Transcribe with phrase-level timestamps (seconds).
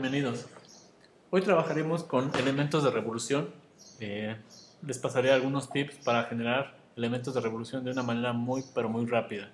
[0.00, 0.46] Bienvenidos.
[1.30, 3.48] Hoy trabajaremos con elementos de revolución.
[3.98, 4.36] Eh,
[4.86, 9.06] les pasaré algunos tips para generar elementos de revolución de una manera muy pero muy
[9.06, 9.50] rápida.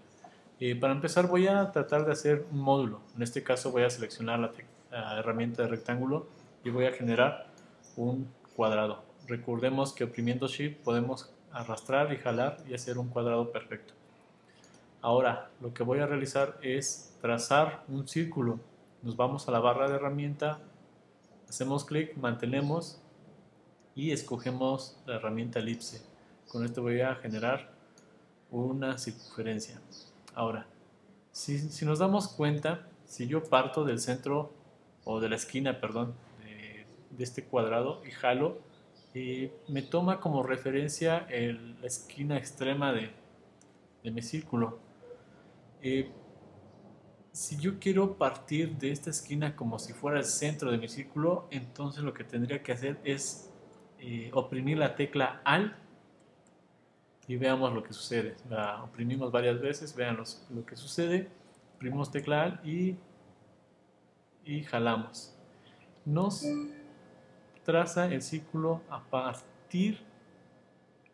[0.61, 3.01] Eh, para empezar voy a tratar de hacer un módulo.
[3.17, 4.53] En este caso voy a seleccionar la,
[4.91, 6.27] la herramienta de rectángulo
[6.63, 7.47] y voy a generar
[7.97, 9.03] un cuadrado.
[9.27, 13.95] Recordemos que oprimiendo Shift podemos arrastrar y jalar y hacer un cuadrado perfecto.
[15.01, 18.61] Ahora lo que voy a realizar es trazar un círculo.
[19.05, 20.61] Nos vamos a la barra de herramienta,
[21.47, 23.03] hacemos clic, mantenemos
[23.95, 26.01] y escogemos la herramienta elipse.
[26.49, 27.71] Con esto voy a generar
[28.51, 29.79] una circunferencia.
[30.35, 30.67] Ahora,
[31.33, 34.55] si, si nos damos cuenta, si yo parto del centro
[35.05, 36.15] o de la esquina, perdón,
[37.11, 38.57] de, este cuadrado y jalo,
[39.13, 43.11] eh, me toma como referencia la esquina extrema de,
[44.03, 44.79] de mi círculo.
[45.83, 46.11] Eh,
[47.35, 51.49] si yo quiero partir de esta esquina como si fuera el centro de mi círculo,
[51.51, 53.51] entonces lo que tendría que hacer es
[53.99, 55.77] eh, oprimir la tecla AL
[57.27, 58.37] y veamos lo que sucede.
[58.49, 61.29] La oprimimos varias veces, vean lo que sucede.
[61.75, 62.97] Oprimimos tecla AL y,
[64.45, 65.35] y jalamos.
[66.05, 66.45] Nos
[67.65, 69.99] traza el círculo a partir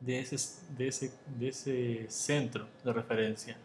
[0.00, 0.36] de ese,
[0.76, 3.56] de ese, de ese centro de referencia.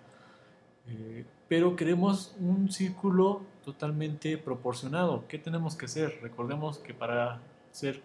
[0.87, 5.27] Eh, pero queremos un círculo totalmente proporcionado.
[5.27, 6.19] ¿Qué tenemos que hacer?
[6.21, 8.01] Recordemos que para hacer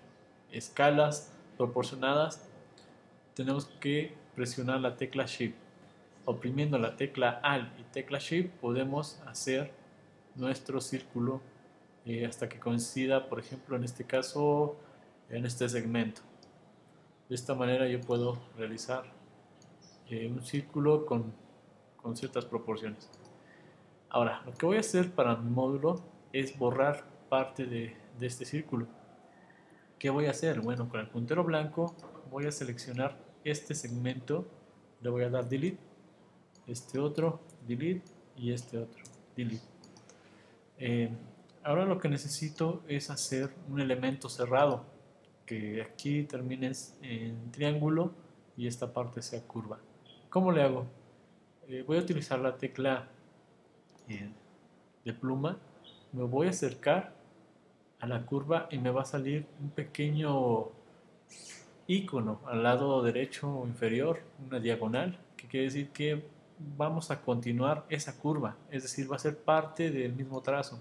[0.51, 2.49] escalas proporcionadas
[3.35, 5.57] tenemos que presionar la tecla Shift.
[6.25, 9.73] Oprimiendo la tecla Alt y tecla Shift podemos hacer
[10.35, 11.41] nuestro círculo
[12.05, 14.77] eh, hasta que coincida, por ejemplo, en este caso,
[15.29, 16.23] en este segmento.
[17.29, 19.05] De esta manera yo puedo realizar
[20.09, 21.33] eh, un círculo con,
[21.97, 23.09] con ciertas proporciones.
[24.13, 28.89] Ahora, lo que voy a hacer para mi módulo es borrar parte de, este círculo.
[30.01, 30.61] ¿Qué voy a hacer?
[30.61, 31.95] Bueno, con el puntero blanco
[32.29, 34.47] voy a seleccionar este segmento,
[35.01, 35.79] le voy a dar delete,
[36.67, 38.03] este otro, delete
[38.37, 39.03] y este otro,
[39.37, 39.65] delete.
[40.79, 41.09] Eh,
[41.63, 44.87] ahora lo que necesito es hacer un elemento cerrado,
[45.47, 46.73] que aquí termine
[47.03, 48.13] en triángulo
[48.57, 49.79] y esta parte sea curva.
[50.29, 50.87] ¿Cómo le hago?
[51.69, 53.09] Eh, voy a utilizar la tecla
[55.05, 55.59] de pluma,
[56.13, 57.15] me voy a acercar
[58.01, 60.69] a la curva y me va a salir un pequeño
[61.87, 66.25] icono al lado derecho inferior, una diagonal, que quiere decir que
[66.77, 70.81] vamos a continuar esa curva, es decir, va a ser parte del mismo trazo.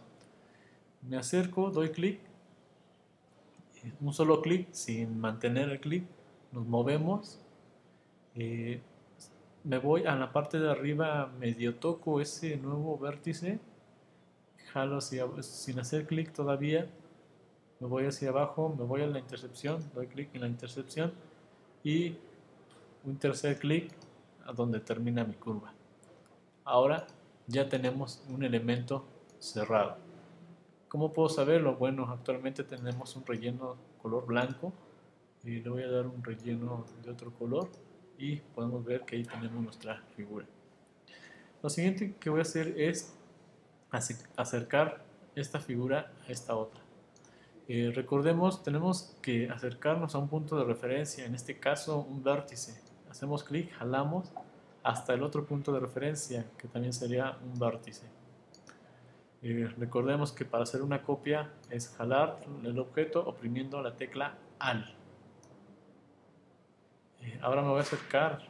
[1.01, 2.19] Me acerco, doy clic,
[4.01, 6.03] un solo clic sin mantener el clic,
[6.51, 7.39] nos movemos,
[8.35, 8.81] eh,
[9.63, 13.59] me voy a la parte de arriba, medio toco ese nuevo vértice,
[14.73, 16.87] jalo hacia, sin hacer clic todavía,
[17.79, 21.13] me voy hacia abajo, me voy a la intercepción, doy clic en la intercepción
[21.83, 22.17] y
[23.05, 23.91] un tercer clic
[24.45, 25.73] a donde termina mi curva.
[26.65, 27.07] Ahora
[27.47, 29.05] ya tenemos un elemento
[29.39, 29.97] cerrado.
[30.87, 31.75] ¿Cómo puedo saberlo?
[31.75, 34.73] Bueno, actualmente tenemos un relleno color blanco
[35.43, 37.69] y le voy a dar un relleno de otro color
[38.19, 40.45] y podemos ver que ahí tenemos nuestra figura.
[41.63, 43.15] Lo siguiente que voy a hacer es
[44.35, 45.03] acercar
[45.35, 46.81] esta figura a esta otra.
[47.67, 52.81] Eh, recordemos, tenemos que acercarnos a un punto de referencia, en este caso un vértice.
[53.09, 54.31] Hacemos clic, jalamos
[54.83, 58.07] hasta el otro punto de referencia, que también sería un vértice.
[59.41, 64.98] Eh, recordemos que para hacer una copia es jalar el objeto oprimiendo la tecla AL.
[67.41, 68.41] Ahora me voy a acercar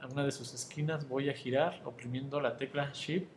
[0.00, 3.28] a una de sus esquinas, voy a girar oprimiendo la tecla Shift.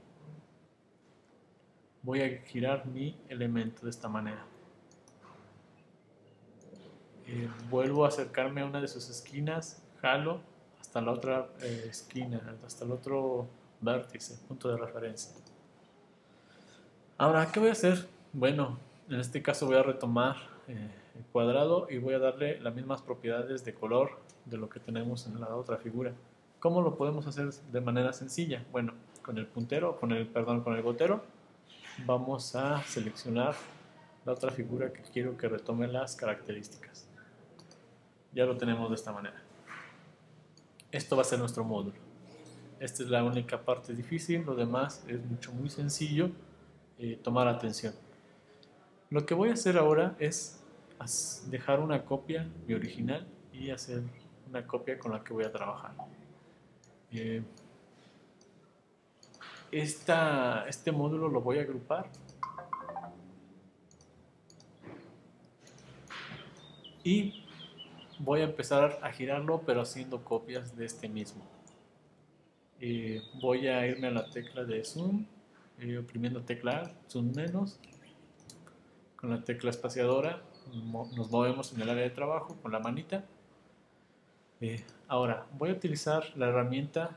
[2.01, 4.45] Voy a girar mi elemento de esta manera.
[7.25, 10.41] Eh, vuelvo a acercarme a una de sus esquinas, jalo
[10.81, 13.47] hasta la otra eh, esquina, hasta el otro
[13.79, 15.33] vértice, punto de referencia.
[17.17, 18.05] Ahora, ¿qué voy a hacer?
[18.33, 18.77] Bueno,
[19.09, 20.35] en este caso voy a retomar
[20.67, 20.89] eh,
[21.31, 25.39] cuadrado y voy a darle las mismas propiedades de color de lo que tenemos en
[25.39, 26.13] la otra figura.
[26.59, 28.65] ¿Cómo lo podemos hacer de manera sencilla?
[28.71, 31.23] Bueno, con el puntero, con el, perdón, con el gotero,
[32.05, 33.55] vamos a seleccionar
[34.25, 37.07] la otra figura que quiero que retome las características
[38.33, 39.41] ya lo tenemos de esta manera.
[40.91, 41.95] Esto va a ser nuestro módulo.
[42.79, 46.31] Esta es la única parte difícil, lo demás es mucho muy sencillo
[46.99, 47.93] eh, tomar atención.
[49.09, 50.62] Lo que voy a hacer ahora es
[51.49, 54.03] dejar una copia, mi original, y hacer
[54.49, 55.93] una copia con la que voy a trabajar.
[57.11, 57.43] Eh,
[59.71, 62.07] esta, este módulo lo voy a agrupar
[67.03, 67.45] y
[68.19, 71.43] voy a empezar a girarlo pero haciendo copias de este mismo.
[72.79, 75.25] Eh, voy a irme a la tecla de zoom,
[75.79, 77.79] eh, oprimiendo tecla zoom menos,
[79.15, 80.41] con la tecla espaciadora
[80.71, 83.23] nos movemos en el área de trabajo con la manita.
[84.61, 87.11] Eh, ahora voy a utilizar la herramienta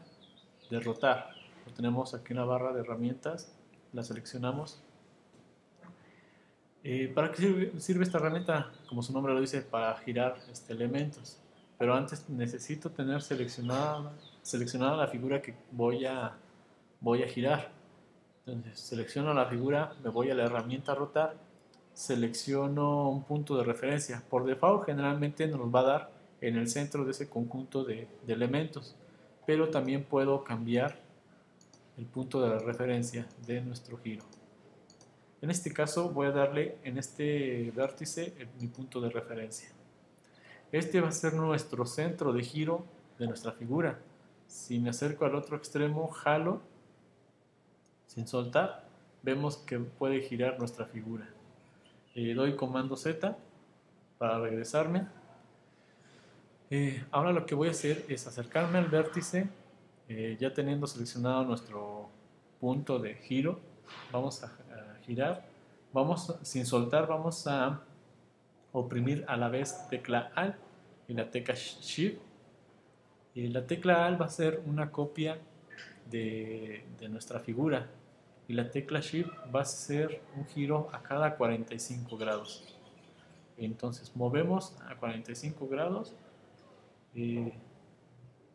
[0.70, 1.30] de rotar.
[1.76, 3.52] Tenemos aquí en la barra de herramientas,
[3.92, 4.80] la seleccionamos.
[7.14, 8.70] ¿Para qué sirve, esta herramienta?
[8.88, 11.40] Como su nombre lo dice, para girar este, elementos.
[11.78, 14.12] Pero antes necesito tener seleccionada
[14.46, 16.32] seleccionada la figura que voy a,
[17.00, 17.70] voy a girar.
[18.46, 21.34] Entonces selecciono la figura, me voy a la herramienta rotar,
[21.96, 24.22] selecciono un punto de referencia.
[24.28, 26.10] Por default generalmente nos va a dar
[26.42, 28.94] en el centro de ese conjunto de, elementos,
[29.46, 31.00] pero también puedo cambiar
[31.96, 34.24] el punto de referencia de nuestro giro.
[35.40, 39.70] En este caso voy a darle en este vértice mi punto de referencia.
[40.72, 42.84] Este va a ser nuestro centro de giro
[43.18, 43.98] de nuestra figura.
[44.48, 46.60] Si me acerco al otro extremo, jalo
[48.06, 48.84] sin soltar,
[49.22, 51.26] vemos que puede girar nuestra figura.
[52.16, 53.36] Le doy comando Z
[54.16, 55.06] para regresarme.
[56.70, 59.50] Eh, ahora lo que voy a hacer es acercarme al vértice,
[60.08, 62.08] eh, ya teniendo seleccionado nuestro
[62.58, 63.60] punto de giro,
[64.10, 64.50] vamos a,
[65.04, 65.44] girar,
[65.92, 67.82] vamos sin soltar, vamos a
[68.72, 70.56] oprimir a la vez tecla Alt
[71.08, 72.18] y la tecla Shift.
[73.34, 75.38] La tecla Alt va a ser una copia
[76.10, 77.86] de, nuestra figura
[78.48, 82.76] y la tecla Shift va a ser un giro a cada 45 grados.
[83.56, 86.14] Entonces movemos a 45 grados,
[87.14, 87.52] eh,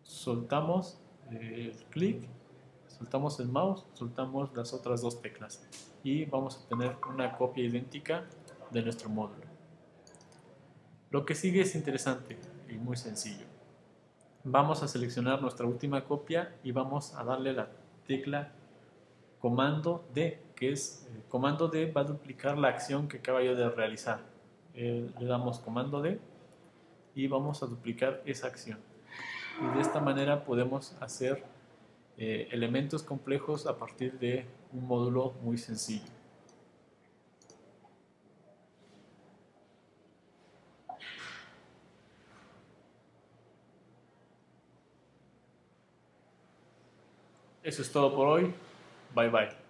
[0.04, 1.00] soltamos
[1.32, 2.28] eh, el clic,
[2.88, 5.68] soltamos el mouse, soltamos las otras dos teclas
[6.04, 8.26] y vamos a tener una copia idéntica
[8.70, 9.46] de nuestro módulo.
[11.10, 12.38] Lo que sigue es interesante
[12.70, 13.52] y muy sencillo
[14.44, 17.70] vamos a seleccionar nuestra última copia y vamos a darle la
[18.08, 18.52] tecla
[19.42, 23.56] comando D, que es eh, comando D va a duplicar la acción que acaba yo
[23.56, 24.20] de realizar.
[24.76, 26.20] Eh, le damos comando D
[27.16, 28.80] y vamos a duplicar esa acción.
[29.60, 31.44] Y de esta manera podemos hacer
[32.18, 36.06] eh, elementos complejos a partir de un módulo muy sencillo.
[47.64, 48.54] Eso es todo por hoy.
[49.14, 49.61] Bye bye.